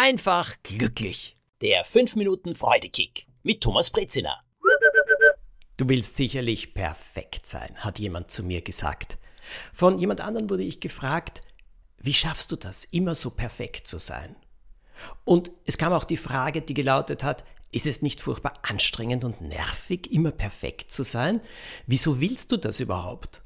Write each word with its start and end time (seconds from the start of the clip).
einfach 0.00 0.56
glücklich. 0.62 1.36
Der 1.60 1.84
5 1.84 2.16
Minuten 2.16 2.54
Freudekick 2.54 3.26
mit 3.42 3.60
Thomas 3.60 3.90
Brezina. 3.90 4.40
Du 5.76 5.86
willst 5.90 6.16
sicherlich 6.16 6.72
perfekt 6.72 7.46
sein, 7.46 7.76
hat 7.76 7.98
jemand 7.98 8.30
zu 8.30 8.42
mir 8.42 8.62
gesagt. 8.62 9.18
Von 9.74 9.98
jemand 9.98 10.22
anderem 10.22 10.48
wurde 10.48 10.62
ich 10.62 10.80
gefragt, 10.80 11.42
wie 11.98 12.14
schaffst 12.14 12.50
du 12.50 12.56
das, 12.56 12.84
immer 12.84 13.14
so 13.14 13.28
perfekt 13.28 13.86
zu 13.86 13.98
sein? 13.98 14.36
Und 15.26 15.50
es 15.66 15.76
kam 15.76 15.92
auch 15.92 16.04
die 16.04 16.16
Frage, 16.16 16.62
die 16.62 16.74
gelautet 16.74 17.22
hat, 17.22 17.44
ist 17.70 17.86
es 17.86 18.00
nicht 18.00 18.22
furchtbar 18.22 18.54
anstrengend 18.62 19.24
und 19.24 19.42
nervig, 19.42 20.10
immer 20.10 20.30
perfekt 20.30 20.92
zu 20.92 21.02
sein? 21.02 21.42
Wieso 21.86 22.20
willst 22.22 22.52
du 22.52 22.56
das 22.56 22.80
überhaupt? 22.80 23.42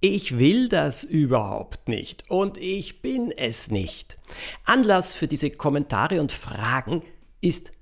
Ich 0.00 0.38
will 0.38 0.68
das 0.68 1.04
überhaupt 1.04 1.88
nicht 1.88 2.24
und 2.28 2.58
ich 2.58 3.00
bin 3.00 3.32
es 3.34 3.70
nicht. 3.70 4.18
Anlass 4.66 5.14
für 5.14 5.26
diese 5.26 5.48
Kommentare 5.48 6.20
und 6.20 6.32
Fragen 6.32 7.02
ist 7.40 7.72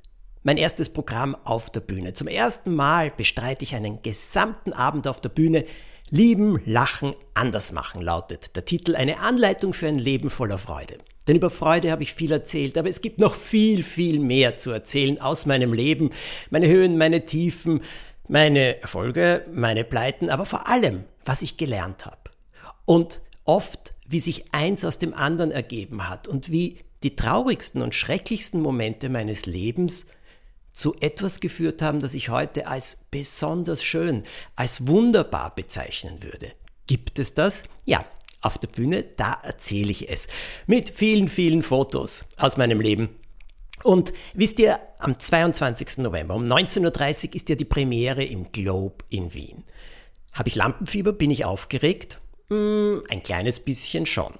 mein 0.44 0.56
erstes 0.56 0.90
Programm 0.90 1.34
auf 1.42 1.70
der 1.70 1.80
Bühne. 1.80 2.12
Zum 2.12 2.28
ersten 2.28 2.72
Mal 2.72 3.10
bestreite 3.10 3.64
ich 3.64 3.74
einen 3.74 4.00
gesamten 4.02 4.72
Abend 4.72 5.08
auf 5.08 5.20
der 5.20 5.30
Bühne. 5.30 5.64
Lieben, 6.08 6.60
lachen, 6.66 7.14
anders 7.32 7.72
machen 7.72 8.00
lautet 8.00 8.54
der 8.54 8.64
Titel 8.64 8.94
Eine 8.94 9.18
Anleitung 9.18 9.72
für 9.72 9.88
ein 9.88 9.98
Leben 9.98 10.30
voller 10.30 10.58
Freude. 10.58 10.98
Denn 11.26 11.36
über 11.36 11.50
Freude 11.50 11.90
habe 11.90 12.04
ich 12.04 12.14
viel 12.14 12.30
erzählt, 12.30 12.78
aber 12.78 12.88
es 12.88 13.00
gibt 13.00 13.18
noch 13.18 13.34
viel, 13.34 13.82
viel 13.82 14.20
mehr 14.20 14.56
zu 14.56 14.70
erzählen 14.70 15.20
aus 15.20 15.46
meinem 15.46 15.72
Leben. 15.72 16.10
Meine 16.50 16.68
Höhen, 16.68 16.96
meine 16.98 17.24
Tiefen, 17.24 17.80
meine 18.28 18.80
Erfolge, 18.80 19.46
meine 19.52 19.84
Pleiten, 19.84 20.30
aber 20.30 20.46
vor 20.46 20.68
allem, 20.68 21.04
was 21.24 21.42
ich 21.42 21.56
gelernt 21.56 22.06
habe. 22.06 22.30
Und 22.84 23.20
oft, 23.44 23.94
wie 24.06 24.20
sich 24.20 24.52
eins 24.52 24.84
aus 24.84 24.98
dem 24.98 25.14
anderen 25.14 25.50
ergeben 25.50 26.08
hat 26.08 26.28
und 26.28 26.50
wie 26.50 26.78
die 27.02 27.16
traurigsten 27.16 27.82
und 27.82 27.94
schrecklichsten 27.94 28.60
Momente 28.60 29.08
meines 29.08 29.46
Lebens 29.46 30.06
zu 30.72 30.94
etwas 31.00 31.40
geführt 31.40 31.82
haben, 31.82 32.00
das 32.00 32.14
ich 32.14 32.30
heute 32.30 32.66
als 32.66 33.04
besonders 33.10 33.84
schön, 33.84 34.24
als 34.56 34.88
wunderbar 34.88 35.54
bezeichnen 35.54 36.22
würde. 36.22 36.52
Gibt 36.86 37.18
es 37.18 37.34
das? 37.34 37.62
Ja, 37.84 38.04
auf 38.40 38.58
der 38.58 38.68
Bühne, 38.68 39.04
da 39.16 39.38
erzähle 39.42 39.90
ich 39.90 40.10
es. 40.10 40.28
Mit 40.66 40.90
vielen, 40.90 41.28
vielen 41.28 41.62
Fotos 41.62 42.24
aus 42.36 42.56
meinem 42.56 42.80
Leben. 42.80 43.16
Und 43.82 44.12
wisst 44.32 44.58
ihr, 44.60 44.78
am 44.98 45.18
22. 45.18 45.98
November 45.98 46.34
um 46.34 46.44
19.30 46.44 47.28
Uhr 47.28 47.34
ist 47.34 47.48
ja 47.48 47.56
die 47.56 47.64
Premiere 47.64 48.24
im 48.24 48.44
Globe 48.44 49.04
in 49.10 49.34
Wien. 49.34 49.64
Habe 50.32 50.48
ich 50.48 50.54
Lampenfieber? 50.54 51.12
Bin 51.12 51.30
ich 51.30 51.44
aufgeregt? 51.44 52.20
Hm, 52.48 53.02
ein 53.10 53.22
kleines 53.22 53.60
bisschen 53.60 54.06
schon. 54.06 54.32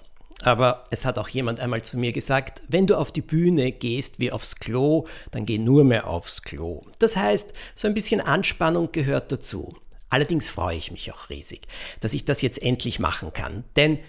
Aber 0.43 0.85
es 0.91 1.05
hat 1.05 1.19
auch 1.19 1.29
jemand 1.29 1.61
einmal 1.61 1.83
zu 1.83 1.97
mir 1.97 2.13
gesagt, 2.13 2.63
wenn 2.69 2.87
du 2.87 2.97
auf 2.97 3.13
die 3.13 3.23
Bühne 3.23 3.73
gehst 3.73 4.19
wie 4.19 4.33
aufs 4.33 4.57
Klo, 4.57 5.07
dann 5.31 5.47
geh 5.47 5.59
nur 5.59 5.85
mehr 5.85 6.09
aufs 6.09 6.43
Klo. 6.43 6.83
Das 6.98 7.17
heißt, 7.17 7.55
so 7.75 7.89
ein 7.89 7.95
bisschen 7.95 8.21
Anspannung 8.21 8.93
gehört 8.93 9.33
dazu. 9.33 9.75
Allerdings 10.11 10.48
freue 10.48 10.77
ich 10.77 10.91
mich 10.91 11.13
auch 11.13 11.31
riesig, 11.31 11.63
dass 12.01 12.15
ich 12.15 12.25
das 12.25 12.43
jetzt 12.43 12.63
endlich 12.63 12.98
machen 12.98 13.33
kann. 13.33 13.65
Denn 13.77 14.01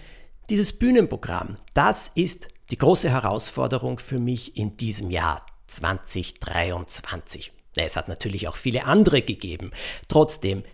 dieses 0.50 0.78
Bühnenprogramm, 0.78 1.56
das 1.74 2.08
ist 2.14 2.48
die 2.70 2.76
große 2.76 3.10
Herausforderung 3.10 3.98
für 3.98 4.18
mich 4.18 4.56
in 4.56 4.76
diesem 4.76 5.10
Jahr 5.10 5.44
2023. 5.68 7.52
Es 7.76 7.96
hat 7.96 8.08
natürlich 8.08 8.48
auch 8.48 8.56
viele 8.56 8.84
andere 8.84 9.22
gegeben. 9.22 9.72
Trotzdem, 10.08 10.64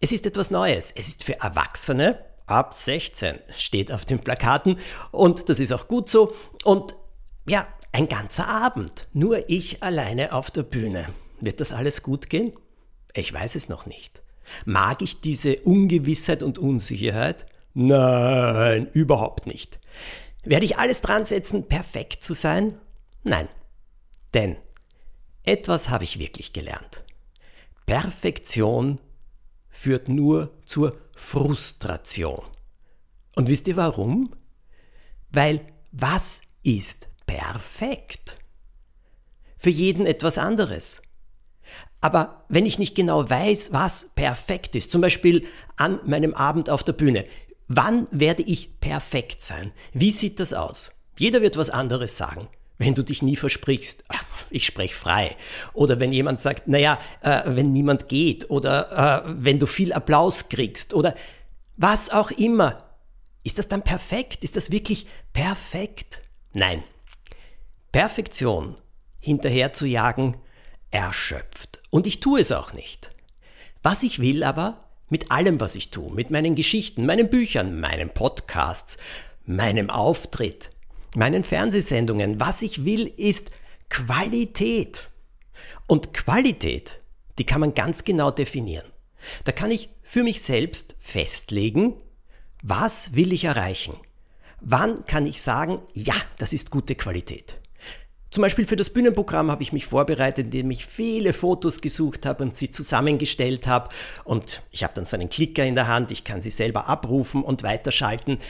es 0.00 0.12
ist 0.12 0.26
etwas 0.26 0.50
Neues. 0.50 0.92
Es 0.94 1.08
ist 1.08 1.24
für 1.24 1.40
Erwachsene, 1.40 2.18
ab 2.46 2.74
16 2.74 3.38
steht 3.56 3.90
auf 3.90 4.04
den 4.04 4.18
Plakaten 4.18 4.78
und 5.10 5.48
das 5.48 5.60
ist 5.60 5.72
auch 5.72 5.88
gut 5.88 6.08
so. 6.08 6.34
Und 6.64 6.94
ja, 7.48 7.66
ein 7.92 8.08
ganzer 8.08 8.48
Abend, 8.48 9.08
nur 9.12 9.48
ich 9.48 9.82
alleine 9.82 10.32
auf 10.32 10.50
der 10.50 10.62
Bühne. 10.62 11.08
Wird 11.40 11.60
das 11.60 11.72
alles 11.72 12.02
gut 12.02 12.28
gehen? 12.28 12.52
Ich 13.14 13.32
weiß 13.32 13.54
es 13.54 13.68
noch 13.68 13.86
nicht. 13.86 14.22
Mag 14.64 15.00
ich 15.00 15.20
diese 15.20 15.60
Ungewissheit 15.60 16.42
und 16.42 16.58
Unsicherheit? 16.58 17.46
Nein, 17.72 18.88
überhaupt 18.92 19.46
nicht. 19.46 19.78
Werde 20.44 20.64
ich 20.64 20.78
alles 20.78 21.00
dran 21.00 21.24
setzen, 21.24 21.68
perfekt 21.68 22.22
zu 22.22 22.34
sein? 22.34 22.78
Nein. 23.22 23.48
Denn 24.34 24.56
etwas 25.44 25.88
habe 25.88 26.04
ich 26.04 26.18
wirklich 26.18 26.52
gelernt. 26.52 27.04
Perfektion 27.86 29.00
führt 29.68 30.08
nur 30.08 30.54
zur 30.64 30.98
Frustration. 31.14 32.42
Und 33.36 33.48
wisst 33.48 33.68
ihr 33.68 33.76
warum? 33.76 34.34
Weil 35.30 35.60
was 35.92 36.42
ist 36.62 37.08
perfekt? 37.26 38.38
Für 39.56 39.70
jeden 39.70 40.06
etwas 40.06 40.38
anderes. 40.38 41.02
Aber 42.00 42.44
wenn 42.48 42.66
ich 42.66 42.78
nicht 42.78 42.94
genau 42.94 43.28
weiß, 43.28 43.72
was 43.72 44.10
perfekt 44.14 44.74
ist, 44.76 44.90
zum 44.90 45.00
Beispiel 45.00 45.46
an 45.76 46.00
meinem 46.04 46.34
Abend 46.34 46.68
auf 46.68 46.82
der 46.84 46.92
Bühne, 46.92 47.24
wann 47.68 48.06
werde 48.10 48.42
ich 48.42 48.80
perfekt 48.80 49.42
sein? 49.42 49.72
Wie 49.92 50.10
sieht 50.10 50.40
das 50.40 50.52
aus? 50.52 50.92
Jeder 51.18 51.42
wird 51.42 51.56
was 51.56 51.70
anderes 51.70 52.16
sagen. 52.16 52.48
Wenn 52.76 52.94
du 52.94 53.04
dich 53.04 53.22
nie 53.22 53.36
versprichst, 53.36 54.04
ich 54.50 54.66
spreche 54.66 54.94
frei. 54.94 55.36
Oder 55.74 56.00
wenn 56.00 56.12
jemand 56.12 56.40
sagt, 56.40 56.66
naja, 56.66 56.98
äh, 57.22 57.42
wenn 57.46 57.72
niemand 57.72 58.08
geht. 58.08 58.50
Oder 58.50 59.24
äh, 59.24 59.34
wenn 59.36 59.58
du 59.58 59.66
viel 59.66 59.92
Applaus 59.92 60.48
kriegst. 60.48 60.92
Oder 60.92 61.14
was 61.76 62.10
auch 62.10 62.30
immer. 62.32 62.84
Ist 63.44 63.58
das 63.58 63.68
dann 63.68 63.82
perfekt? 63.82 64.42
Ist 64.42 64.56
das 64.56 64.70
wirklich 64.70 65.06
perfekt? 65.32 66.20
Nein. 66.52 66.82
Perfektion 67.92 68.76
hinterher 69.20 69.72
zu 69.72 69.86
jagen, 69.86 70.36
erschöpft. 70.90 71.80
Und 71.90 72.06
ich 72.06 72.20
tue 72.20 72.40
es 72.40 72.52
auch 72.52 72.72
nicht. 72.72 73.10
Was 73.82 74.02
ich 74.02 74.18
will 74.18 74.42
aber, 74.42 74.83
mit 75.14 75.30
allem, 75.30 75.60
was 75.60 75.76
ich 75.76 75.92
tue, 75.92 76.12
mit 76.12 76.32
meinen 76.32 76.56
Geschichten, 76.56 77.06
meinen 77.06 77.30
Büchern, 77.30 77.78
meinen 77.78 78.10
Podcasts, 78.10 78.98
meinem 79.46 79.88
Auftritt, 79.88 80.72
meinen 81.14 81.44
Fernsehsendungen, 81.44 82.40
was 82.40 82.62
ich 82.62 82.84
will, 82.84 83.06
ist 83.16 83.52
Qualität. 83.90 85.10
Und 85.86 86.14
Qualität, 86.14 87.00
die 87.38 87.46
kann 87.46 87.60
man 87.60 87.74
ganz 87.74 88.02
genau 88.02 88.32
definieren. 88.32 88.90
Da 89.44 89.52
kann 89.52 89.70
ich 89.70 89.88
für 90.02 90.24
mich 90.24 90.42
selbst 90.42 90.96
festlegen, 90.98 91.94
was 92.64 93.14
will 93.14 93.32
ich 93.32 93.44
erreichen? 93.44 93.94
Wann 94.62 95.06
kann 95.06 95.28
ich 95.28 95.40
sagen, 95.40 95.78
ja, 95.92 96.16
das 96.38 96.52
ist 96.52 96.72
gute 96.72 96.96
Qualität? 96.96 97.60
Zum 98.34 98.42
Beispiel 98.42 98.66
für 98.66 98.74
das 98.74 98.90
Bühnenprogramm 98.90 99.48
habe 99.48 99.62
ich 99.62 99.72
mich 99.72 99.86
vorbereitet, 99.86 100.46
indem 100.46 100.72
ich 100.72 100.86
viele 100.86 101.32
Fotos 101.32 101.80
gesucht 101.80 102.26
habe 102.26 102.42
und 102.42 102.52
sie 102.52 102.68
zusammengestellt 102.68 103.68
habe. 103.68 103.90
Und 104.24 104.64
ich 104.72 104.82
habe 104.82 104.92
dann 104.92 105.04
so 105.04 105.14
einen 105.14 105.28
Klicker 105.28 105.64
in 105.64 105.76
der 105.76 105.86
Hand, 105.86 106.10
ich 106.10 106.24
kann 106.24 106.42
sie 106.42 106.50
selber 106.50 106.88
abrufen 106.88 107.44
und 107.44 107.62
weiterschalten. 107.62 108.40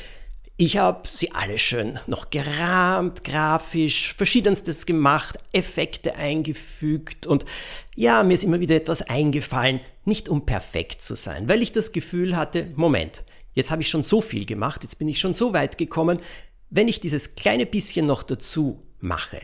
Ich 0.56 0.78
habe 0.78 1.06
sie 1.06 1.33
alle 1.33 1.59
schön 1.59 1.99
noch 2.06 2.31
gerahmt, 2.31 3.25
grafisch, 3.25 4.15
verschiedenstes 4.15 4.87
gemacht, 4.87 5.39
Effekte 5.53 6.15
eingefügt 6.15 7.27
und 7.27 7.44
ja, 7.94 8.23
mir 8.23 8.33
ist 8.33 8.44
immer 8.44 8.61
wieder 8.61 8.77
etwas 8.77 9.03
eingefallen, 9.03 9.81
nicht 10.06 10.31
um 10.31 10.47
perfekt 10.47 11.03
zu 11.03 11.15
sein, 11.15 11.47
weil 11.47 11.61
ich 11.61 11.73
das 11.73 11.93
Gefühl 11.93 12.39
hatte, 12.39 12.69
Moment, 12.75 13.23
jetzt 13.53 13.71
habe 13.71 13.83
ich 13.83 13.91
schon 13.91 14.03
so 14.03 14.23
viel 14.23 14.47
gemacht, 14.47 14.83
jetzt 14.83 14.99
bin 14.99 15.09
ich 15.09 15.21
schon 15.21 15.34
so 15.34 15.53
weit 15.53 15.77
gekommen, 15.77 16.21
wenn 16.71 16.89
ich 16.89 17.00
dieses 17.00 17.34
kleine 17.34 17.67
bisschen 17.67 18.06
noch 18.06 18.23
dazu 18.23 18.81
mache, 18.99 19.43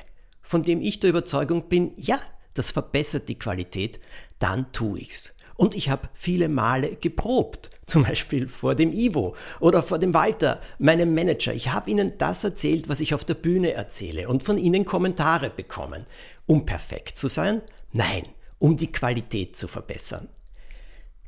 von 0.50 0.64
dem 0.64 0.82
ich 0.82 0.98
der 0.98 1.10
Überzeugung 1.10 1.68
bin, 1.68 1.92
ja, 1.96 2.18
das 2.54 2.72
verbessert 2.72 3.28
die 3.28 3.38
Qualität, 3.38 4.00
dann 4.40 4.72
tue 4.72 4.98
ich's. 4.98 5.32
Und 5.54 5.76
ich 5.76 5.90
habe 5.90 6.08
viele 6.12 6.48
Male 6.48 6.96
geprobt, 6.96 7.70
zum 7.86 8.02
Beispiel 8.02 8.48
vor 8.48 8.74
dem 8.74 8.90
Ivo 8.90 9.36
oder 9.60 9.80
vor 9.80 10.00
dem 10.00 10.12
Walter, 10.12 10.60
meinem 10.80 11.14
Manager. 11.14 11.54
Ich 11.54 11.70
habe 11.72 11.88
ihnen 11.88 12.18
das 12.18 12.42
erzählt, 12.42 12.88
was 12.88 12.98
ich 12.98 13.14
auf 13.14 13.24
der 13.24 13.34
Bühne 13.34 13.74
erzähle 13.74 14.28
und 14.28 14.42
von 14.42 14.58
ihnen 14.58 14.84
Kommentare 14.84 15.50
bekommen. 15.50 16.04
Um 16.46 16.66
perfekt 16.66 17.16
zu 17.16 17.28
sein? 17.28 17.62
Nein, 17.92 18.24
um 18.58 18.76
die 18.76 18.90
Qualität 18.90 19.54
zu 19.54 19.68
verbessern. 19.68 20.30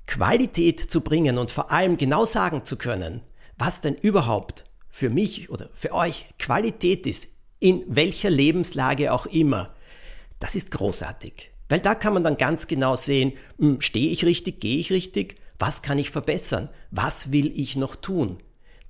Qualität 0.08 0.80
zu 0.80 1.00
bringen 1.00 1.38
und 1.38 1.52
vor 1.52 1.70
allem 1.70 1.96
genau 1.96 2.25
sagen 2.25 2.64
zu 2.64 2.76
können, 2.76 3.20
was 3.56 3.80
denn 3.82 3.94
überhaupt 3.94 4.64
für 4.90 5.10
mich 5.10 5.48
oder 5.48 5.70
für 5.72 5.92
euch 5.92 6.26
Qualität 6.40 7.06
ist, 7.06 7.28
in 7.62 7.85
welcher 7.88 8.31
Lebenslage 8.31 9.12
auch 9.12 9.26
immer, 9.26 9.75
das 10.41 10.55
ist 10.55 10.70
großartig. 10.70 11.50
Weil 11.69 11.81
da 11.81 11.94
kann 11.94 12.12
man 12.12 12.25
dann 12.25 12.37
ganz 12.37 12.67
genau 12.67 12.97
sehen, 12.97 13.32
hm, 13.59 13.81
stehe 13.81 14.11
ich 14.11 14.25
richtig, 14.25 14.61
gehe 14.61 14.79
ich 14.79 14.93
richtig, 14.93 15.37
was 15.59 15.82
kann 15.82 15.99
ich 15.99 16.11
verbessern, 16.11 16.69
was 16.91 17.32
will 17.32 17.53
ich 17.59 17.76
noch 17.76 17.97
tun. 17.97 18.38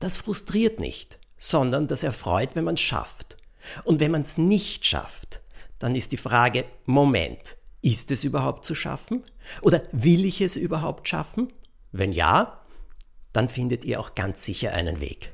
Das 0.01 0.17
frustriert 0.17 0.81
nicht, 0.81 1.19
sondern 1.39 1.87
das 1.87 2.03
erfreut, 2.03 2.51
wenn 2.55 2.65
man 2.65 2.75
es 2.75 2.81
schafft. 2.81 3.37
Und 3.85 4.01
wenn 4.01 4.11
man 4.11 4.23
es 4.23 4.39
nicht 4.39 4.87
schafft, 4.87 5.43
dann 5.79 5.95
ist 5.95 6.13
die 6.13 6.17
Frage, 6.17 6.65
Moment, 6.87 7.57
ist 7.83 8.11
es 8.11 8.25
überhaupt 8.25 8.65
zu 8.65 8.75
schaffen? 8.75 9.23
Oder 9.61 9.83
will 9.93 10.25
ich 10.25 10.41
es 10.41 10.57
überhaupt 10.57 11.09
schaffen? 11.09 11.53
Wenn 11.91 12.13
ja, 12.13 12.61
dann 13.33 13.49
findet 13.49 13.85
ihr 13.85 14.01
auch 14.01 14.15
ganz 14.15 14.45
sicher 14.45 14.73
einen 14.73 15.01
Weg. 15.01 15.33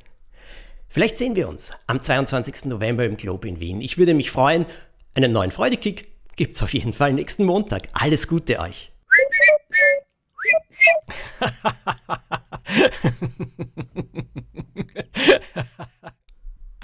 Vielleicht 0.88 1.18
sehen 1.18 1.36
wir 1.36 1.48
uns 1.48 1.72
am 1.86 2.02
22. 2.02 2.64
November 2.64 3.04
im 3.04 3.16
Globe 3.16 3.46
in 3.46 3.60
Wien. 3.60 3.80
Ich 3.80 3.98
würde 3.98 4.14
mich 4.14 4.30
freuen. 4.30 4.66
Einen 5.14 5.32
neuen 5.32 5.50
Freudekick 5.50 6.08
es 6.56 6.62
auf 6.62 6.72
jeden 6.72 6.92
Fall 6.92 7.12
nächsten 7.12 7.44
Montag. 7.44 7.88
Alles 7.92 8.26
Gute 8.28 8.58
euch. 8.60 8.90